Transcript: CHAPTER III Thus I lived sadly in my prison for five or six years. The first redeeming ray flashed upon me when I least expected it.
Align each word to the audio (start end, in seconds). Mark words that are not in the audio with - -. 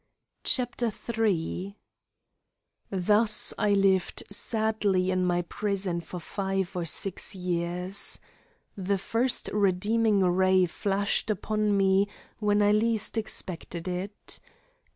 CHAPTER 0.45 0.91
III 1.15 1.75
Thus 2.89 3.53
I 3.59 3.69
lived 3.75 4.23
sadly 4.31 5.11
in 5.11 5.23
my 5.27 5.43
prison 5.43 6.01
for 6.01 6.19
five 6.19 6.75
or 6.75 6.85
six 6.85 7.35
years. 7.35 8.17
The 8.75 8.97
first 8.97 9.51
redeeming 9.53 10.21
ray 10.23 10.65
flashed 10.65 11.29
upon 11.29 11.77
me 11.77 12.07
when 12.39 12.63
I 12.63 12.71
least 12.71 13.15
expected 13.15 13.87
it. 13.87 14.39